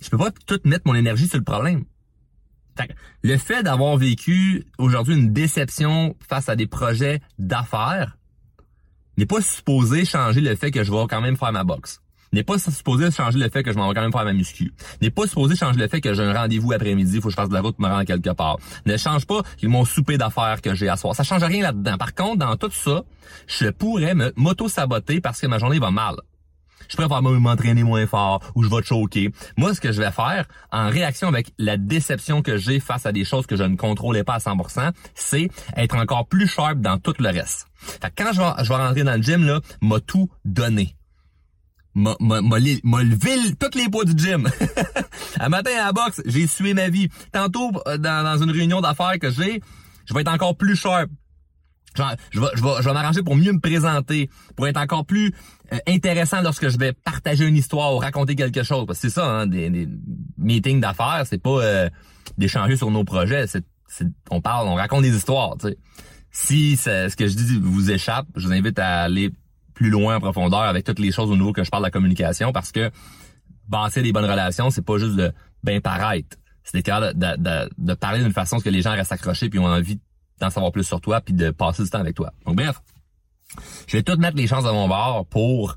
je 0.00 0.10
peux 0.10 0.18
pas 0.18 0.30
tout 0.30 0.60
mettre 0.64 0.86
mon 0.86 0.94
énergie 0.94 1.26
sur 1.26 1.38
le 1.38 1.44
problème 1.44 1.84
le 3.22 3.36
fait 3.36 3.62
d'avoir 3.62 3.96
vécu 3.96 4.64
aujourd'hui 4.78 5.14
une 5.14 5.32
déception 5.32 6.16
face 6.28 6.48
à 6.48 6.56
des 6.56 6.66
projets 6.66 7.20
d'affaires 7.38 8.16
n'est 9.16 9.26
pas 9.26 9.40
supposé 9.40 10.04
changer 10.04 10.40
le 10.40 10.54
fait 10.56 10.70
que 10.70 10.84
je 10.84 10.90
vais 10.90 11.06
quand 11.08 11.20
même 11.20 11.36
faire 11.36 11.52
ma 11.52 11.64
boxe. 11.64 12.02
N'est 12.32 12.42
pas 12.42 12.58
supposé 12.58 13.10
changer 13.10 13.38
le 13.38 13.48
fait 13.48 13.62
que 13.62 13.72
je 13.72 13.78
m'en 13.78 13.88
vais 13.88 13.94
quand 13.94 14.02
même 14.02 14.12
faire 14.12 14.24
ma 14.24 14.32
muscu. 14.32 14.74
N'est 15.00 15.10
pas 15.10 15.26
supposé 15.26 15.56
changer 15.56 15.78
le 15.78 15.88
fait 15.88 16.00
que 16.00 16.12
j'ai 16.12 16.22
un 16.22 16.34
rendez-vous 16.34 16.72
après-midi, 16.72 17.16
faut 17.20 17.28
que 17.28 17.30
je 17.30 17.36
fasse 17.36 17.48
de 17.48 17.54
la 17.54 17.60
route 17.60 17.78
me 17.78 17.86
rendre 17.86 18.04
quelque 18.04 18.30
part. 18.30 18.58
Ne 18.84 18.96
change 18.96 19.26
pas 19.26 19.42
mon 19.62 19.84
souper 19.84 20.18
d'affaires 20.18 20.60
que 20.60 20.74
j'ai 20.74 20.88
à 20.88 20.96
soir. 20.96 21.14
Ça 21.14 21.22
change 21.22 21.44
rien 21.44 21.62
là-dedans. 21.62 21.96
Par 21.96 22.14
contre, 22.14 22.38
dans 22.38 22.56
tout 22.56 22.70
ça, 22.70 23.04
je 23.46 23.68
pourrais 23.68 24.14
me 24.14 24.32
m'auto-saboter 24.36 25.20
parce 25.20 25.40
que 25.40 25.46
ma 25.46 25.58
journée 25.58 25.78
va 25.78 25.90
mal 25.90 26.16
je 26.88 26.96
préfère 26.96 27.22
m'entraîner 27.22 27.82
moins 27.82 28.06
fort 28.06 28.40
ou 28.54 28.62
je 28.62 28.68
vais 28.68 28.80
te 28.82 28.86
choquer. 28.86 29.30
Moi, 29.56 29.74
ce 29.74 29.80
que 29.80 29.92
je 29.92 30.00
vais 30.00 30.10
faire 30.10 30.46
en 30.70 30.88
réaction 30.88 31.28
avec 31.28 31.52
la 31.58 31.76
déception 31.76 32.42
que 32.42 32.56
j'ai 32.56 32.80
face 32.80 33.06
à 33.06 33.12
des 33.12 33.24
choses 33.24 33.46
que 33.46 33.56
je 33.56 33.62
ne 33.62 33.76
contrôlais 33.76 34.24
pas 34.24 34.34
à 34.34 34.38
100%, 34.38 34.92
c'est 35.14 35.48
être 35.76 35.96
encore 35.96 36.26
plus 36.26 36.46
sharp 36.46 36.80
dans 36.80 36.98
tout 36.98 37.14
le 37.18 37.28
reste. 37.28 37.66
Fait 37.76 38.12
quand 38.16 38.32
je 38.32 38.40
vais, 38.40 38.64
je 38.64 38.68
vais 38.68 38.76
rentrer 38.76 39.04
dans 39.04 39.16
le 39.16 39.22
gym, 39.22 39.44
là, 39.44 39.60
m'a 39.80 40.00
tout 40.00 40.28
donné 40.44 40.96
m'a 41.96 42.14
levé 42.58 43.54
toutes 43.58 43.74
les 43.74 43.88
poids 43.88 44.04
du 44.04 44.22
gym. 44.22 44.46
un 45.40 45.48
matin 45.48 45.70
à 45.80 45.86
la 45.86 45.92
boxe, 45.92 46.20
j'ai 46.26 46.46
sué 46.46 46.74
ma 46.74 46.90
vie. 46.90 47.08
Tantôt, 47.32 47.72
euh, 47.86 47.96
dans, 47.96 48.22
dans 48.22 48.42
une 48.42 48.50
réunion 48.50 48.82
d'affaires 48.82 49.18
que 49.18 49.30
j'ai, 49.30 49.62
je 50.04 50.14
vais 50.14 50.20
être 50.20 50.32
encore 50.32 50.56
plus 50.56 50.76
sharp 50.76 51.08
je 52.30 52.40
vais, 52.40 52.46
je 52.54 52.62
vais, 52.62 52.70
je 52.80 52.84
vais 52.84 52.92
m'arranger 52.92 53.22
pour 53.22 53.36
mieux 53.36 53.52
me 53.52 53.60
présenter, 53.60 54.30
pour 54.54 54.66
être 54.68 54.78
encore 54.78 55.04
plus 55.04 55.32
euh, 55.72 55.78
intéressant 55.86 56.42
lorsque 56.42 56.68
je 56.68 56.78
vais 56.78 56.92
partager 56.92 57.46
une 57.46 57.56
histoire 57.56 57.94
ou 57.94 57.98
raconter 57.98 58.36
quelque 58.36 58.62
chose. 58.62 58.86
Parce 58.86 59.00
que 59.00 59.08
c'est 59.08 59.14
ça, 59.14 59.26
hein, 59.26 59.46
des, 59.46 59.70
des 59.70 59.88
meetings 60.38 60.80
d'affaires, 60.80 61.24
c'est 61.24 61.42
pas 61.42 61.62
euh, 61.62 61.88
d'échanger 62.38 62.76
sur 62.76 62.90
nos 62.90 63.04
projets. 63.04 63.46
C'est, 63.46 63.64
on 64.30 64.40
parle, 64.40 64.68
on 64.68 64.74
raconte 64.74 65.02
des 65.02 65.16
histoires. 65.16 65.56
Si 66.30 66.76
ce 66.76 67.14
que 67.16 67.28
je 67.28 67.34
dis 67.34 67.58
vous 67.60 67.90
échappe, 67.90 68.26
je 68.36 68.46
vous 68.46 68.52
invite 68.52 68.78
à 68.78 69.02
aller 69.02 69.30
plus 69.74 69.90
loin 69.90 70.16
en 70.16 70.20
profondeur 70.20 70.62
avec 70.62 70.84
toutes 70.84 70.98
les 70.98 71.12
choses 71.12 71.30
au 71.30 71.36
niveau 71.36 71.52
que 71.52 71.62
je 71.62 71.70
parle 71.70 71.82
de 71.82 71.86
la 71.86 71.90
communication, 71.90 72.52
parce 72.52 72.72
que 72.72 72.90
bâtir 73.68 74.02
des 74.02 74.12
bonnes 74.12 74.28
relations, 74.28 74.70
c'est 74.70 74.84
pas 74.84 74.98
juste 74.98 75.16
de 75.16 75.32
bien 75.62 75.80
paraître. 75.80 76.36
C'est 76.64 76.84
de, 76.84 77.12
de, 77.12 77.36
de, 77.36 77.70
de 77.78 77.94
parler 77.94 78.22
d'une 78.22 78.32
façon 78.32 78.58
que 78.58 78.68
les 78.68 78.82
gens 78.82 78.90
restent 78.90 79.12
accrochés 79.12 79.48
puis 79.48 79.58
ont 79.60 79.66
envie 79.66 80.00
d'en 80.40 80.50
savoir 80.50 80.72
plus 80.72 80.84
sur 80.84 81.00
toi 81.00 81.20
puis 81.20 81.34
de 81.34 81.50
passer 81.50 81.82
du 81.82 81.90
temps 81.90 82.00
avec 82.00 82.14
toi. 82.14 82.32
Donc 82.44 82.56
bref, 82.56 82.80
je 83.86 83.96
vais 83.96 84.02
tout 84.02 84.16
mettre 84.16 84.36
les 84.36 84.46
chances 84.46 84.66
à 84.66 84.72
mon 84.72 84.88
bord 84.88 85.26
pour 85.26 85.76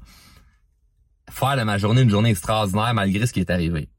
faire 1.29 1.57
de 1.57 1.63
ma 1.63 1.77
journée 1.77 2.01
une 2.01 2.09
journée 2.09 2.29
extraordinaire 2.29 2.93
malgré 2.93 3.25
ce 3.25 3.33
qui 3.33 3.39
est 3.39 3.49
arrivé. 3.49 3.89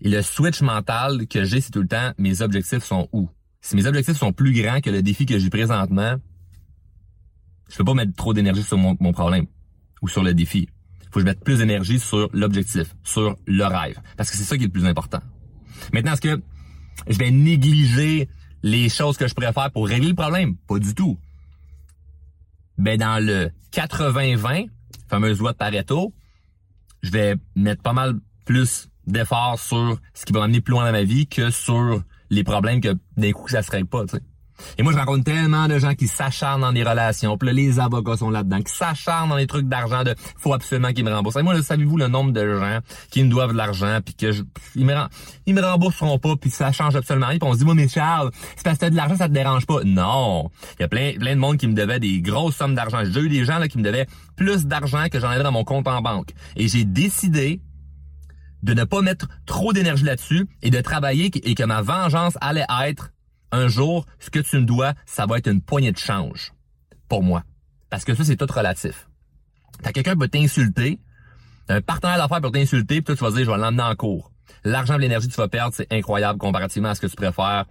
Et 0.00 0.08
le 0.08 0.22
switch 0.22 0.62
mental 0.62 1.26
que 1.28 1.44
j'ai, 1.44 1.60
c'est 1.60 1.70
tout 1.70 1.82
le 1.82 1.88
temps, 1.88 2.12
mes 2.18 2.42
objectifs 2.42 2.82
sont 2.82 3.08
où? 3.12 3.28
Si 3.60 3.76
mes 3.76 3.86
objectifs 3.86 4.16
sont 4.16 4.32
plus 4.32 4.52
grands 4.52 4.80
que 4.80 4.90
le 4.90 5.02
défi 5.02 5.26
que 5.26 5.38
j'ai 5.38 5.50
présentement, 5.50 6.16
je 7.68 7.76
peux 7.76 7.84
pas 7.84 7.94
mettre 7.94 8.12
trop 8.14 8.34
d'énergie 8.34 8.62
sur 8.62 8.76
mon, 8.76 8.96
mon, 8.98 9.12
problème 9.12 9.46
ou 10.02 10.08
sur 10.08 10.24
le 10.24 10.34
défi. 10.34 10.68
Faut 11.04 11.14
que 11.14 11.20
je 11.20 11.24
mette 11.24 11.44
plus 11.44 11.58
d'énergie 11.58 12.00
sur 12.00 12.28
l'objectif, 12.32 12.94
sur 13.04 13.36
le 13.46 13.64
rêve. 13.64 14.00
Parce 14.16 14.30
que 14.30 14.36
c'est 14.36 14.42
ça 14.42 14.56
qui 14.56 14.64
est 14.64 14.66
le 14.66 14.72
plus 14.72 14.86
important. 14.86 15.20
Maintenant, 15.92 16.14
est-ce 16.14 16.20
que 16.20 16.42
je 17.08 17.18
vais 17.18 17.30
négliger 17.30 18.28
les 18.62 18.88
choses 18.88 19.16
que 19.16 19.26
je 19.26 19.34
préfère 19.34 19.70
pour 19.70 19.88
régler 19.88 20.08
le 20.08 20.14
problème? 20.14 20.56
Pas 20.68 20.78
du 20.78 20.94
tout. 20.94 21.18
Ben, 22.78 22.98
dans 22.98 23.24
le 23.24 23.50
80-20, 23.72 24.68
fameuse 25.08 25.38
loi 25.38 25.52
de 25.52 25.56
Pareto, 25.56 26.12
je 27.02 27.10
vais 27.10 27.36
mettre 27.54 27.82
pas 27.82 27.92
mal 27.92 28.18
plus 28.44 28.88
d'efforts 29.06 29.58
sur 29.58 29.98
ce 30.14 30.24
qui 30.24 30.32
va 30.32 30.40
m'amener 30.40 30.60
plus 30.60 30.72
loin 30.72 30.86
dans 30.86 30.92
ma 30.92 31.02
vie 31.02 31.26
que 31.26 31.50
sur 31.50 32.02
les 32.30 32.44
problèmes 32.44 32.80
que 32.80 32.96
d'un 33.16 33.32
coup 33.32 33.48
ça 33.48 33.62
se 33.62 33.70
règle 33.70 33.88
pas, 33.88 34.04
tu 34.06 34.16
sais. 34.16 34.22
Et 34.78 34.82
moi, 34.82 34.92
je 34.92 34.98
rencontre 34.98 35.24
tellement 35.24 35.68
de 35.68 35.78
gens 35.78 35.94
qui 35.94 36.08
s'acharnent 36.08 36.60
dans 36.60 36.72
des 36.72 36.82
relations. 36.82 37.36
Puis 37.36 37.48
là, 37.48 37.52
les 37.52 37.80
avocats 37.80 38.16
sont 38.16 38.30
là-dedans, 38.30 38.60
qui 38.60 38.72
s'acharnent 38.72 39.30
dans 39.30 39.36
les 39.36 39.46
trucs 39.46 39.68
d'argent 39.68 40.02
de 40.04 40.14
faut 40.38 40.54
absolument 40.54 40.92
qu'ils 40.92 41.04
me 41.04 41.12
remboursent. 41.12 41.36
Et 41.36 41.42
moi, 41.42 41.60
savez-vous 41.62 41.96
le 41.96 42.08
nombre 42.08 42.32
de 42.32 42.58
gens 42.58 42.78
qui 43.10 43.24
me 43.24 43.28
doivent 43.28 43.52
de 43.52 43.56
l'argent 43.56 43.98
puis 44.04 44.14
que 44.14 44.32
je, 44.32 44.42
ils 44.74 44.86
me 44.86 44.94
ils 45.46 45.54
me 45.54 45.62
rembourseront 45.62 46.18
pas 46.18 46.36
puis 46.36 46.50
ça 46.50 46.72
change 46.72 46.96
absolument 46.96 47.26
rien. 47.26 47.38
Puis 47.38 47.48
on 47.48 47.52
se 47.52 47.58
dit 47.58 47.64
moi 47.64 47.74
mais 47.74 47.88
Charles, 47.88 48.30
c'est 48.56 48.64
parce 48.64 48.76
que 48.76 48.80
t'as 48.80 48.90
de 48.90 48.96
l'argent, 48.96 49.16
ça 49.16 49.28
te 49.28 49.32
dérange 49.32 49.66
pas. 49.66 49.82
Non. 49.84 50.50
Il 50.78 50.82
y 50.82 50.84
a 50.84 50.88
plein 50.88 51.12
plein 51.18 51.34
de 51.34 51.40
monde 51.40 51.56
qui 51.56 51.68
me 51.68 51.74
devait 51.74 52.00
des 52.00 52.20
grosses 52.20 52.56
sommes 52.56 52.74
d'argent. 52.74 53.02
J'ai 53.04 53.20
eu 53.20 53.28
des 53.28 53.44
gens 53.44 53.58
là 53.58 53.68
qui 53.68 53.78
me 53.78 53.82
devaient 53.82 54.06
plus 54.36 54.66
d'argent 54.66 55.06
que 55.10 55.20
j'en 55.20 55.28
avais 55.28 55.42
dans 55.42 55.52
mon 55.52 55.64
compte 55.64 55.88
en 55.88 56.00
banque. 56.00 56.30
Et 56.56 56.68
j'ai 56.68 56.84
décidé 56.84 57.60
de 58.62 58.74
ne 58.74 58.84
pas 58.84 59.02
mettre 59.02 59.26
trop 59.46 59.72
d'énergie 59.72 60.04
là-dessus 60.04 60.46
et 60.62 60.70
de 60.70 60.80
travailler 60.80 61.30
et 61.34 61.54
que 61.54 61.64
ma 61.64 61.82
vengeance 61.82 62.34
allait 62.40 62.66
être 62.84 63.10
un 63.52 63.68
jour, 63.68 64.06
ce 64.18 64.30
que 64.30 64.40
tu 64.40 64.56
me 64.56 64.64
dois, 64.64 64.94
ça 65.06 65.26
va 65.26 65.38
être 65.38 65.48
une 65.48 65.60
poignée 65.60 65.92
de 65.92 65.98
change 65.98 66.52
pour 67.08 67.22
moi. 67.22 67.44
Parce 67.90 68.04
que 68.04 68.14
ça, 68.14 68.24
c'est 68.24 68.36
tout 68.36 68.52
relatif. 68.52 69.08
T'as 69.82 69.92
quelqu'un 69.92 70.16
peut 70.16 70.28
t'insulter, 70.28 70.98
un 71.68 71.80
partenaire 71.80 72.16
d'affaires 72.16 72.40
peut 72.40 72.50
t'insulter, 72.50 73.02
puis 73.02 73.14
toi, 73.14 73.16
tu 73.16 73.24
vas 73.24 73.30
dire, 73.30 73.46
je 73.46 73.50
vais 73.50 73.58
l'emmener 73.58 73.82
en 73.82 73.94
cours. 73.94 74.32
L'argent 74.64 74.96
et 74.96 74.98
l'énergie 74.98 75.28
que 75.28 75.34
tu 75.34 75.40
vas 75.40 75.48
perdre, 75.48 75.74
c'est 75.74 75.92
incroyable 75.92 76.38
comparativement 76.38 76.90
à 76.90 76.94
ce 76.94 77.00
que 77.00 77.06
tu 77.06 77.16
préfères 77.16 77.66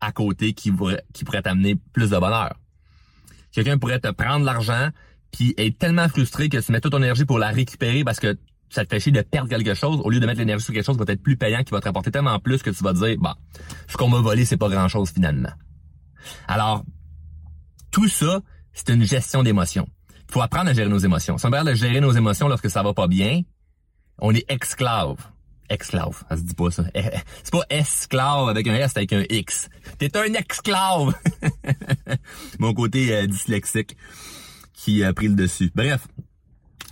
à 0.00 0.12
côté 0.12 0.52
qui, 0.52 0.72
qui 1.12 1.24
pourrait 1.24 1.42
t'amener 1.42 1.74
plus 1.92 2.10
de 2.10 2.18
bonheur. 2.18 2.54
Quelqu'un 3.52 3.78
pourrait 3.78 3.98
te 3.98 4.08
prendre 4.08 4.44
l'argent, 4.44 4.90
puis 5.32 5.54
être 5.58 5.78
tellement 5.78 6.08
frustré 6.08 6.48
que 6.48 6.58
tu 6.58 6.72
mets 6.72 6.80
toute 6.80 6.92
ton 6.92 6.98
énergie 6.98 7.24
pour 7.24 7.38
la 7.38 7.48
récupérer 7.48 8.04
parce 8.04 8.20
que 8.20 8.38
ça 8.70 8.84
te 8.84 8.94
fait 8.94 9.00
chier 9.00 9.12
de 9.12 9.22
perdre 9.22 9.48
quelque 9.48 9.74
chose 9.74 10.00
au 10.04 10.10
lieu 10.10 10.20
de 10.20 10.26
mettre 10.26 10.40
l'énergie 10.40 10.64
sur 10.64 10.74
quelque 10.74 10.84
chose 10.84 10.96
qui 10.96 11.04
va 11.04 11.12
être 11.12 11.22
plus 11.22 11.36
payant, 11.36 11.62
qui 11.62 11.70
va 11.70 11.80
te 11.80 11.86
rapporter 11.86 12.10
tellement 12.10 12.38
plus 12.38 12.62
que 12.62 12.70
tu 12.70 12.82
vas 12.84 12.92
te 12.92 13.04
dire, 13.04 13.16
bah, 13.20 13.36
ce 13.88 13.96
qu'on 13.96 14.08
m'a 14.08 14.20
volé, 14.20 14.44
c'est 14.44 14.56
pas 14.56 14.68
grand 14.68 14.88
chose 14.88 15.10
finalement. 15.10 15.52
Alors, 16.46 16.84
tout 17.90 18.08
ça, 18.08 18.40
c'est 18.72 18.90
une 18.90 19.04
gestion 19.04 19.42
d'émotions. 19.42 19.88
Il 20.28 20.32
faut 20.32 20.42
apprendre 20.42 20.70
à 20.70 20.74
gérer 20.74 20.88
nos 20.90 20.98
émotions. 20.98 21.38
Si 21.38 21.46
on 21.46 21.50
de 21.50 21.74
gérer 21.74 22.00
nos 22.00 22.12
émotions 22.12 22.48
lorsque 22.48 22.68
ça 22.68 22.82
va 22.82 22.92
pas 22.92 23.06
bien, 23.06 23.42
on 24.18 24.34
est 24.34 24.44
esclave. 24.50 25.16
Esclave, 25.70 26.24
ça 26.28 26.36
se 26.36 26.42
dit 26.42 26.54
pas 26.54 26.70
ça. 26.70 26.84
Eh, 26.94 27.00
eh, 27.00 27.18
c'est 27.42 27.52
pas 27.52 27.64
esclave 27.68 28.48
avec 28.48 28.66
un 28.66 28.74
S, 28.74 28.96
avec 28.96 29.12
un 29.12 29.24
X. 29.28 29.68
T'es 29.98 30.16
un 30.16 30.32
esclave. 30.34 31.14
Mon 32.58 32.72
côté 32.72 33.14
euh, 33.14 33.26
dyslexique 33.26 33.96
qui 34.72 35.04
a 35.04 35.12
pris 35.12 35.28
le 35.28 35.34
dessus. 35.34 35.70
Bref, 35.74 36.06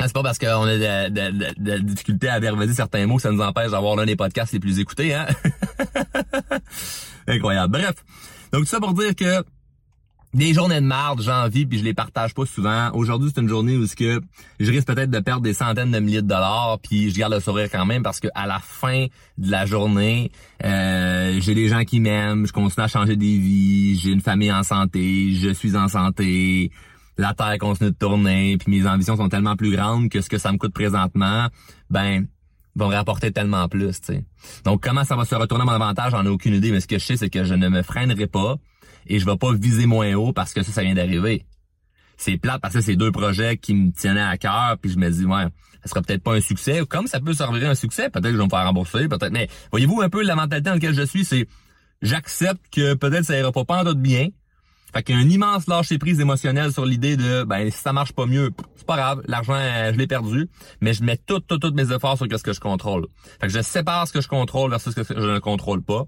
c'est 0.01 0.13
pas 0.13 0.23
parce 0.23 0.39
qu'on 0.39 0.63
a 0.63 0.77
de, 0.77 1.09
de, 1.09 1.55
de, 1.59 1.79
difficultés 1.79 2.29
à 2.29 2.39
verbaliser 2.39 2.75
certains 2.75 3.07
mots 3.07 3.17
que 3.17 3.23
ça 3.23 3.31
nous 3.31 3.41
empêche 3.41 3.71
d'avoir 3.71 3.97
l'un 3.97 4.05
des 4.05 4.17
podcasts 4.17 4.53
les 4.53 4.61
plus 4.61 4.79
écoutés, 4.79 5.15
hein? 5.15 5.27
Incroyable. 7.27 7.79
Bref. 7.79 7.95
Donc, 8.53 8.67
ça 8.67 8.79
pour 8.79 8.93
dire 8.93 9.15
que 9.15 9.43
des 10.35 10.53
journées 10.53 10.81
de 10.81 10.87
marde, 10.87 11.23
j'en 11.23 11.49
vis 11.49 11.65
puis 11.65 11.79
je 11.79 11.85
les 11.85 11.95
partage 11.95 12.35
pas 12.35 12.45
souvent. 12.45 12.91
Aujourd'hui, 12.93 13.31
c'est 13.35 13.41
une 13.41 13.49
journée 13.49 13.77
où 13.77 13.87
ce 13.87 13.97
que 13.97 14.21
je 14.61 14.71
risque 14.71 14.87
peut-être 14.87 15.11
de 15.11 15.21
perdre 15.21 15.41
des 15.41 15.55
centaines 15.55 15.91
de 15.91 15.99
milliers 15.99 16.21
de 16.21 16.29
dollars 16.29 16.79
puis 16.83 17.11
je 17.11 17.19
garde 17.19 17.33
le 17.33 17.41
sourire 17.41 17.71
quand 17.73 17.87
même 17.87 18.03
parce 18.03 18.21
que 18.21 18.29
à 18.35 18.47
la 18.47 18.59
fin 18.59 19.07
de 19.39 19.51
la 19.51 19.65
journée, 19.65 20.31
euh, 20.63 21.39
j'ai 21.41 21.55
des 21.55 21.69
gens 21.69 21.85
qui 21.85 22.01
m'aiment, 22.01 22.47
je 22.47 22.53
continue 22.53 22.85
à 22.85 22.89
changer 22.89 23.17
des 23.17 23.39
vies, 23.39 23.99
j'ai 23.99 24.11
une 24.11 24.21
famille 24.21 24.53
en 24.53 24.63
santé, 24.63 25.33
je 25.33 25.55
suis 25.55 25.75
en 25.75 25.89
santé, 25.89 26.71
la 27.19 27.35
terre 27.35 27.57
continue 27.59 27.91
de 27.91 27.97
tourner, 27.97 28.57
puis 28.59 28.71
mes 28.71 28.87
ambitions 28.87 29.17
sont 29.17 29.29
tellement 29.29 29.57
plus 29.57 29.75
grandes 29.75 30.09
que 30.09 30.21
ce 30.21 30.29
que 30.29 30.39
ça 30.39 30.53
me 30.53 30.59
coûte 30.59 30.73
présentement, 30.73 31.49
ben 31.91 32.27
vont 32.75 32.89
rapporter 32.89 33.33
tellement 33.33 33.69
plus, 33.69 34.01
tu 34.01 34.07
sais. 34.07 34.25
Donc 34.65 34.83
comment 34.83 35.05
ça 35.05 35.17
va 35.17 35.25
se 35.25 35.35
retourner 35.35 35.63
à 35.63 35.65
mon 35.65 35.73
avantage, 35.73 36.11
j'en 36.13 36.25
ai 36.25 36.29
aucune 36.29 36.55
idée, 36.55 36.71
mais 36.73 36.81
ce 36.81 36.87
que 36.87 36.99
je 36.99 37.05
sais 37.05 37.17
c'est 37.17 37.31
que 37.31 37.45
je 37.45 37.55
ne 37.55 37.69
me 37.69 37.83
freinerai 37.83 38.27
pas 38.27 38.57
et 39.07 39.19
je 39.19 39.25
vais 39.25 39.37
pas 39.37 39.53
viser 39.53 39.87
moins 39.87 40.13
haut 40.15 40.33
parce 40.33 40.53
que 40.53 40.63
ça 40.63 40.73
ça 40.73 40.83
vient 40.83 40.95
d'arriver. 40.95 41.47
C'est 42.19 42.37
plate 42.39 42.61
parce 42.61 42.75
que 42.75 42.81
c'est 42.81 42.97
deux 42.97 43.13
projets 43.13 43.57
qui 43.57 43.75
me 43.75 43.93
tenaient 43.93 44.21
à 44.21 44.37
cœur, 44.37 44.77
puis 44.81 44.91
je 44.91 44.99
me 44.99 45.11
dis 45.11 45.25
ouais, 45.25 45.45
ça 45.83 45.89
sera 45.89 46.03
peut-être 46.03 46.23
pas 46.23 46.35
un 46.35 46.41
succès, 46.41 46.83
comme 46.87 47.07
ça 47.07 47.21
peut 47.21 47.33
servir 47.33 47.71
un 47.71 47.75
succès, 47.75 48.11
peut-être 48.11 48.25
que 48.25 48.33
je 48.33 48.39
vais 48.39 48.45
me 48.45 48.51
faire 48.51 48.65
rembourser, 48.65 49.09
peut-être 49.09 49.33
mais 49.33 49.49
voyez-vous 49.71 50.03
un 50.03 50.09
peu 50.11 50.23
la 50.23 50.35
mentalité 50.35 50.69
dans 50.69 50.75
laquelle 50.75 50.95
je 50.95 51.03
suis, 51.03 51.25
c'est 51.25 51.47
j'accepte 52.03 52.61
que 52.71 52.95
peut-être 52.95 53.25
ça 53.25 53.39
ira 53.39 53.53
pas 53.53 53.65
pas 53.65 53.83
en 53.83 53.85
tout 53.85 53.97
bien, 53.97 54.29
fait 54.93 55.03
qu'il 55.03 55.15
y 55.15 55.19
a 55.19 55.21
un 55.21 55.29
immense 55.29 55.67
lâcher 55.67 55.99
prise 55.99 56.21
émotionnel 56.21 56.73
sur 56.73 56.87
l'idée 56.87 57.17
de 57.17 57.45
ben 57.45 57.71
si 57.71 57.79
ça 57.79 57.93
marche 57.93 58.13
pas 58.13 58.27
mieux, 58.27 58.51
c'est 58.77 58.87
pas 58.87 58.97
grave, 58.97 59.23
l'argent 59.27 59.55
euh, 59.55 59.93
je 59.93 59.99
l'ai 59.99 60.07
perdu, 60.07 60.49
mais 60.81 60.95
je 60.95 61.03
mets 61.03 61.17
tout, 61.17 61.41
tout, 61.41 61.59
tous 61.59 61.73
mes 61.73 61.93
efforts 61.93 62.17
sur 62.17 62.27
ce 62.31 62.43
que 62.43 62.53
je 62.53 62.61
contrôle. 62.61 63.07
Fait 63.41 63.49
que 63.49 63.53
je 63.53 63.61
sépare 63.61 64.07
ce 64.07 64.13
que 64.13 64.21
je 64.21 64.29
contrôle 64.29 64.71
versus 64.71 64.95
ce 64.95 65.01
que 65.01 65.15
je 65.15 65.21
ne 65.35 65.39
contrôle 65.39 65.83
pas. 65.83 66.05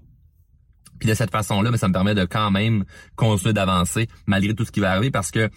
Puis 0.99 1.07
de 1.07 1.13
cette 1.13 1.31
façon-là, 1.31 1.71
mais 1.71 1.77
ça 1.77 1.87
me 1.87 1.93
permet 1.93 2.13
de 2.13 2.25
quand 2.25 2.51
même 2.51 2.83
continuer 3.15 3.53
d'avancer 3.53 4.07
malgré 4.25 4.53
tout 4.53 4.65
ce 4.65 4.71
qui 4.71 4.79
va 4.79 4.91
arriver 4.91 5.11
parce 5.11 5.31
que 5.31 5.49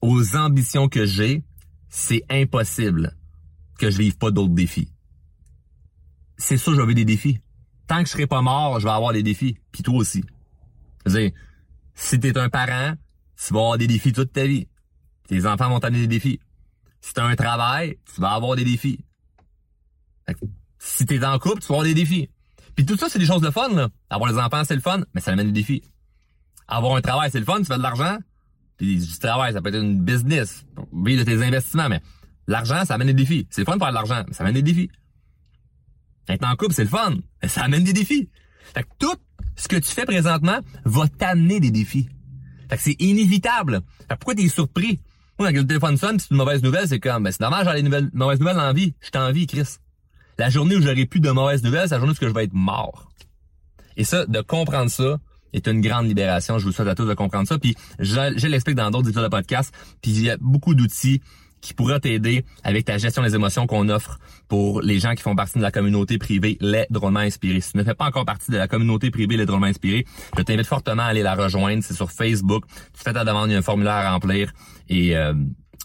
aux 0.00 0.36
ambitions 0.36 0.88
que 0.88 1.06
j'ai, 1.06 1.44
c'est 1.88 2.24
impossible 2.30 3.16
que 3.78 3.90
je 3.90 3.98
vive 3.98 4.16
pas 4.16 4.30
d'autres 4.30 4.54
défis. 4.54 4.88
C'est 6.38 6.56
sûr, 6.56 6.74
je 6.74 6.80
vais 6.80 6.94
des 6.94 7.04
défis. 7.04 7.40
Tant 7.86 8.02
que 8.02 8.06
je 8.06 8.12
serai 8.12 8.26
pas 8.26 8.42
mort, 8.42 8.80
je 8.80 8.84
vais 8.84 8.92
avoir 8.92 9.12
des 9.12 9.22
défis. 9.22 9.58
Puis 9.70 9.82
toi 9.82 9.96
aussi. 9.96 10.24
Je 11.06 11.30
si 11.94 12.18
t'es 12.20 12.36
un 12.38 12.48
parent, 12.48 12.94
tu 13.36 13.52
vas 13.52 13.60
avoir 13.60 13.78
des 13.78 13.86
défis 13.86 14.12
toute 14.12 14.32
ta 14.32 14.46
vie. 14.46 14.68
Tes 15.28 15.46
enfants 15.46 15.68
vont 15.68 15.80
t'amener 15.80 16.02
des 16.02 16.06
défis. 16.06 16.40
Si 17.00 17.12
t'as 17.12 17.24
un 17.24 17.34
travail, 17.34 17.98
tu 18.14 18.20
vas 18.20 18.32
avoir 18.32 18.56
des 18.56 18.64
défis. 18.64 19.04
Si 20.78 21.06
t'es 21.06 21.24
en 21.24 21.38
couple, 21.38 21.60
tu 21.60 21.68
vas 21.68 21.74
avoir 21.74 21.84
des 21.84 21.94
défis. 21.94 22.30
Puis 22.74 22.86
tout 22.86 22.96
ça, 22.96 23.08
c'est 23.08 23.18
des 23.18 23.26
choses 23.26 23.42
de 23.42 23.50
fun, 23.50 23.68
là. 23.68 23.88
Avoir 24.08 24.32
des 24.32 24.38
enfants, 24.38 24.62
c'est 24.64 24.74
le 24.74 24.80
fun, 24.80 25.02
mais 25.14 25.20
ça 25.20 25.32
amène 25.32 25.48
des 25.48 25.60
défis. 25.60 25.82
Avoir 26.68 26.96
un 26.96 27.00
travail, 27.00 27.30
c'est 27.30 27.40
le 27.40 27.44
fun, 27.44 27.58
tu 27.58 27.66
fais 27.66 27.76
de 27.76 27.82
l'argent. 27.82 28.18
Puis 28.78 28.96
du 28.96 29.18
travail, 29.18 29.52
ça 29.52 29.60
peut 29.60 29.68
être 29.68 29.82
une 29.82 30.00
business, 30.00 30.64
vivre 30.92 31.24
de 31.24 31.30
tes 31.30 31.42
investissements, 31.42 31.88
mais 31.88 32.00
l'argent, 32.46 32.84
ça 32.84 32.94
amène 32.94 33.08
des 33.08 33.14
défis. 33.14 33.46
C'est 33.50 33.60
le 33.60 33.66
fun 33.66 33.76
de 33.76 33.80
faire 33.80 33.90
de 33.90 33.94
l'argent, 33.94 34.24
mais 34.26 34.32
ça 34.32 34.42
amène 34.42 34.54
des 34.54 34.62
défis. 34.62 34.90
Être 36.28 36.46
en 36.46 36.56
couple, 36.56 36.72
c'est 36.72 36.84
le 36.84 36.90
fun, 36.90 37.16
mais 37.42 37.48
ça 37.48 37.62
amène 37.62 37.84
des 37.84 37.92
défis. 37.92 38.28
Fait 38.74 38.84
que 38.84 38.88
tout 38.98 39.16
ce 39.56 39.68
que 39.68 39.76
tu 39.76 39.90
fais 39.90 40.04
présentement 40.04 40.58
va 40.84 41.08
t'amener 41.08 41.60
des 41.60 41.70
défis. 41.70 42.08
Fait 42.68 42.76
que 42.76 42.82
c'est 42.82 42.96
inévitable. 43.00 43.80
Fait 44.08 44.16
pourquoi 44.16 44.34
t'es 44.34 44.48
surpris? 44.48 45.00
Moi, 45.38 45.52
quand 45.52 45.58
le 45.58 45.66
téléphone 45.66 45.96
sonne, 45.96 46.18
c'est 46.18 46.30
une 46.30 46.36
mauvaise 46.36 46.62
nouvelle, 46.62 46.86
c'est 46.88 47.00
comme, 47.00 47.24
ben, 47.24 47.32
c'est 47.32 47.40
dommage 47.40 47.60
d'avoir 47.60 47.76
des 47.76 47.82
nouvelles, 47.82 48.10
mauvaises 48.12 48.38
nouvelles 48.38 48.56
dans 48.56 48.72
vie. 48.72 48.94
Je 49.00 49.10
t'en 49.10 49.30
vie, 49.32 49.46
Chris. 49.46 49.76
La 50.38 50.50
journée 50.50 50.76
où 50.76 50.82
j'aurai 50.82 51.06
plus 51.06 51.20
de 51.20 51.30
mauvaises 51.30 51.62
nouvelles, 51.62 51.88
c'est 51.88 51.94
la 51.94 52.00
journée 52.00 52.12
où 52.12 52.24
je 52.24 52.32
vais 52.32 52.44
être 52.44 52.54
mort. 52.54 53.10
Et 53.96 54.04
ça, 54.04 54.26
de 54.26 54.40
comprendre 54.40 54.90
ça, 54.90 55.18
est 55.52 55.66
une 55.68 55.80
grande 55.80 56.06
libération. 56.06 56.58
Je 56.58 56.64
vous 56.64 56.72
souhaite 56.72 56.88
à 56.88 56.94
tous 56.94 57.06
de 57.06 57.14
comprendre 57.14 57.46
ça. 57.46 57.58
Puis, 57.58 57.74
je, 57.98 58.34
je 58.36 58.46
l'explique 58.46 58.76
dans 58.76 58.90
d'autres 58.90 59.08
épisodes 59.08 59.24
de 59.24 59.28
podcast. 59.28 59.74
Puis, 60.00 60.12
il 60.12 60.22
y 60.22 60.30
a 60.30 60.36
beaucoup 60.38 60.74
d'outils 60.74 61.20
qui 61.62 61.72
pourra 61.72 61.98
t'aider 62.00 62.44
avec 62.62 62.84
ta 62.84 62.98
gestion 62.98 63.22
des 63.22 63.34
émotions 63.34 63.66
qu'on 63.66 63.88
offre 63.88 64.18
pour 64.48 64.82
les 64.82 64.98
gens 64.98 65.14
qui 65.14 65.22
font 65.22 65.34
partie 65.34 65.56
de 65.56 65.62
la 65.62 65.70
communauté 65.70 66.18
privée 66.18 66.58
Les 66.60 66.86
Drôlement 66.90 67.20
Inspirés. 67.20 67.62
Si 67.62 67.72
tu 67.72 67.78
ne 67.78 67.84
fais 67.84 67.94
pas 67.94 68.04
encore 68.04 68.26
partie 68.26 68.50
de 68.50 68.58
la 68.58 68.68
communauté 68.68 69.10
privée 69.10 69.38
Les 69.38 69.46
Drôlement 69.46 69.66
Inspirés, 69.66 70.04
je 70.36 70.42
t'invite 70.42 70.66
fortement 70.66 71.04
à 71.04 71.06
aller 71.06 71.22
la 71.22 71.34
rejoindre. 71.34 71.82
C'est 71.82 71.94
sur 71.94 72.10
Facebook. 72.10 72.64
Tu 72.92 73.02
fais 73.02 73.14
ta 73.14 73.24
demande, 73.24 73.48
il 73.48 73.52
y 73.52 73.56
a 73.56 73.58
un 73.60 73.62
formulaire 73.62 73.94
à 73.94 74.12
remplir 74.12 74.52
et 74.88 75.16
euh, 75.16 75.32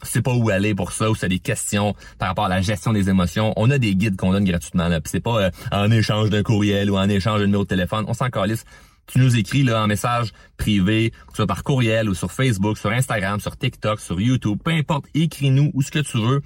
sais 0.04 0.22
pas 0.22 0.34
où 0.34 0.50
aller 0.50 0.76
pour 0.76 0.92
ça 0.92 1.10
ou 1.10 1.16
c'est 1.16 1.30
des 1.30 1.40
questions 1.40 1.96
par 2.20 2.30
rapport 2.30 2.46
à 2.46 2.50
la 2.50 2.62
gestion 2.62 2.94
des 2.94 3.10
émotions, 3.10 3.54
on 3.56 3.70
a 3.72 3.78
des 3.78 3.96
guides 3.96 4.16
qu'on 4.16 4.32
donne 4.32 4.46
gratuitement 4.46 4.88
là. 4.88 5.00
c'est 5.06 5.20
pas 5.20 5.44
euh, 5.44 5.50
en 5.72 5.90
échange 5.92 6.30
d'un 6.30 6.44
courriel 6.44 6.92
ou 6.92 6.98
en 6.98 7.10
échange 7.10 7.40
d'un 7.40 7.46
numéro 7.46 7.64
de 7.64 7.70
téléphone, 7.70 8.06
on 8.08 8.14
s'en 8.14 8.30
calisse 8.30 8.66
tu 9.08 9.20
nous 9.20 9.38
écris 9.38 9.64
là 9.64 9.84
en 9.84 9.88
message 9.88 10.32
privé, 10.58 11.14
soit 11.34 11.48
par 11.48 11.64
courriel 11.64 12.10
ou 12.10 12.14
sur 12.14 12.32
Facebook, 12.32 12.78
sur 12.78 12.92
Instagram, 12.92 13.40
sur 13.40 13.58
TikTok, 13.58 14.00
sur 14.00 14.20
YouTube, 14.20 14.60
peu 14.64 14.72
importe, 14.72 15.06
écris-nous 15.14 15.72
où 15.74 15.82
ce 15.82 15.92
que 15.92 16.00
tu 16.00 16.18
veux 16.18 16.42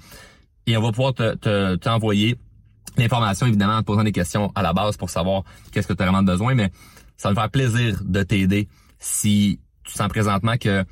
et 0.66 0.76
on 0.76 0.82
va 0.82 0.92
pouvoir 0.92 1.14
te 1.14 1.74
t'envoyer 1.76 2.38
l'information 2.96 3.46
évidemment 3.46 3.74
en 3.74 3.80
te 3.80 3.86
posant 3.86 4.04
des 4.04 4.12
questions 4.12 4.52
à 4.54 4.62
la 4.62 4.72
base 4.72 4.96
pour 4.96 5.10
savoir 5.10 5.42
qu'est-ce 5.72 5.88
que 5.88 5.92
tu 5.92 6.02
as 6.02 6.06
vraiment 6.06 6.22
besoin, 6.22 6.54
mais 6.54 6.70
ça 7.16 7.28
va 7.28 7.34
me 7.34 7.40
faire 7.40 7.50
plaisir 7.50 8.00
de 8.04 8.22
t'aider 8.22 8.68
si 8.98 9.60
tu 9.84 9.92
sens 9.92 10.08
présentement 10.08 10.56
que 10.56 10.84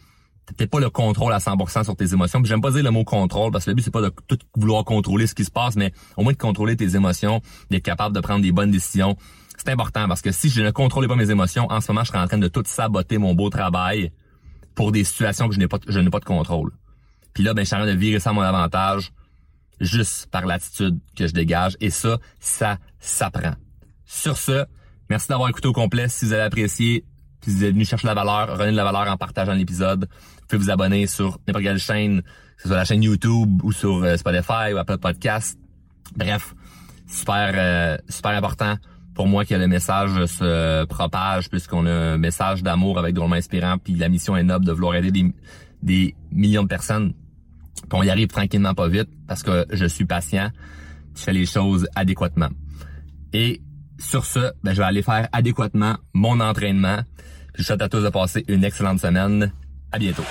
t'as 0.56 0.66
pas 0.66 0.80
le 0.80 0.90
contrôle 0.90 1.32
à 1.32 1.38
100% 1.38 1.84
sur 1.84 1.96
tes 1.96 2.12
émotions. 2.12 2.42
J'aime 2.44 2.60
pas 2.60 2.72
dire 2.72 2.82
le 2.82 2.90
mot 2.90 3.04
contrôle 3.04 3.52
parce 3.52 3.64
que 3.64 3.70
le 3.70 3.76
but 3.76 3.82
c'est 3.82 3.92
pas 3.92 4.02
de 4.02 4.12
tout 4.26 4.38
vouloir 4.56 4.84
contrôler 4.84 5.26
ce 5.26 5.34
qui 5.34 5.44
se 5.44 5.50
passe, 5.50 5.76
mais 5.76 5.92
au 6.16 6.22
moins 6.22 6.32
de 6.32 6.38
contrôler 6.38 6.76
tes 6.76 6.96
émotions, 6.96 7.40
d'être 7.70 7.84
capable 7.84 8.14
de 8.14 8.20
prendre 8.20 8.42
des 8.42 8.52
bonnes 8.52 8.70
décisions, 8.70 9.16
c'est 9.60 9.72
important 9.72 10.08
parce 10.08 10.22
que 10.22 10.32
si 10.32 10.48
je 10.48 10.62
ne 10.62 10.70
contrôlais 10.70 11.06
pas 11.06 11.16
mes 11.16 11.30
émotions, 11.30 11.66
en 11.70 11.82
ce 11.82 11.92
moment, 11.92 12.02
je 12.02 12.08
serais 12.08 12.18
en 12.18 12.26
train 12.26 12.38
de 12.38 12.48
tout 12.48 12.62
saboter 12.64 13.18
mon 13.18 13.34
beau 13.34 13.50
travail 13.50 14.10
pour 14.74 14.90
des 14.90 15.04
situations 15.04 15.48
que 15.48 15.54
je 15.54 15.60
n'ai 15.60 15.68
pas, 15.68 15.78
je 15.86 15.98
n'ai 15.98 16.08
pas 16.08 16.18
de 16.18 16.24
contrôle. 16.24 16.72
Puis 17.34 17.44
là, 17.44 17.52
ben, 17.52 17.60
je 17.60 17.66
suis 17.66 17.76
en 17.76 17.80
train 17.80 17.92
de 17.92 17.98
virer 17.98 18.20
ça 18.20 18.30
à 18.30 18.32
mon 18.32 18.40
avantage 18.40 19.12
juste 19.78 20.28
par 20.30 20.46
l'attitude 20.46 20.98
que 21.14 21.26
je 21.26 21.34
dégage. 21.34 21.76
Et 21.80 21.90
ça, 21.90 22.16
ça 22.38 22.78
s'apprend. 23.00 23.52
Sur 24.06 24.38
ce, 24.38 24.64
merci 25.10 25.28
d'avoir 25.28 25.50
écouté 25.50 25.68
au 25.68 25.74
complet. 25.74 26.08
Si 26.08 26.24
vous 26.24 26.32
avez 26.32 26.42
apprécié, 26.42 27.04
si 27.44 27.50
vous 27.50 27.64
êtes 27.64 27.74
venu 27.74 27.84
chercher 27.84 28.06
la 28.06 28.14
valeur, 28.14 28.56
renez 28.56 28.72
de 28.72 28.76
la 28.76 28.84
valeur 28.84 29.12
en 29.12 29.18
partageant 29.18 29.52
l'épisode. 29.52 30.08
Vous 30.10 30.46
pouvez 30.48 30.62
vous 30.62 30.70
abonner 30.70 31.06
sur 31.06 31.38
n'importe 31.46 31.64
quelle 31.64 31.78
chaîne, 31.78 32.22
que 32.22 32.62
ce 32.62 32.68
soit 32.68 32.78
la 32.78 32.84
chaîne 32.86 33.02
YouTube 33.02 33.60
ou 33.62 33.72
sur 33.72 34.02
euh, 34.04 34.16
Spotify 34.16 34.72
ou 34.72 34.78
Apple 34.78 34.98
Podcast. 34.98 35.58
Bref, 36.16 36.54
super, 37.06 37.52
euh, 37.54 37.98
super 38.08 38.30
important 38.30 38.76
pour 39.20 39.28
moi 39.28 39.44
que 39.44 39.54
le 39.54 39.68
message 39.68 40.24
se 40.24 40.86
propage 40.86 41.50
puisqu'on 41.50 41.84
a 41.84 41.92
un 41.92 42.16
message 42.16 42.62
d'amour 42.62 42.98
avec 42.98 43.14
Drôlement 43.14 43.36
Inspirant 43.36 43.76
puis 43.76 43.92
la 43.92 44.08
mission 44.08 44.34
est 44.34 44.42
noble 44.42 44.64
de 44.64 44.72
vouloir 44.72 44.94
aider 44.94 45.10
des, 45.10 45.34
des 45.82 46.14
millions 46.32 46.62
de 46.62 46.68
personnes. 46.68 47.12
Puis 47.74 47.90
on 47.92 48.02
y 48.02 48.08
arrive 48.08 48.28
tranquillement 48.28 48.72
pas 48.72 48.88
vite 48.88 49.10
parce 49.28 49.42
que 49.42 49.66
je 49.70 49.84
suis 49.84 50.06
patient, 50.06 50.48
je 51.14 51.20
fais 51.20 51.34
les 51.34 51.44
choses 51.44 51.86
adéquatement. 51.94 52.48
Et 53.34 53.60
sur 53.98 54.24
ce, 54.24 54.52
ben, 54.64 54.72
je 54.72 54.78
vais 54.78 54.86
aller 54.86 55.02
faire 55.02 55.28
adéquatement 55.32 55.96
mon 56.14 56.40
entraînement. 56.40 57.00
Je 57.56 57.62
souhaite 57.62 57.82
à 57.82 57.90
tous 57.90 58.00
de 58.00 58.08
passer 58.08 58.46
une 58.48 58.64
excellente 58.64 59.00
semaine. 59.00 59.52
À 59.92 59.98
bientôt. 59.98 60.24